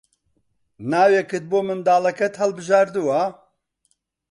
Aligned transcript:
ناوێکت 0.91 1.43
بۆ 1.51 1.59
منداڵەکەت 1.67 2.33
هەڵبژاردووە؟ 2.41 3.21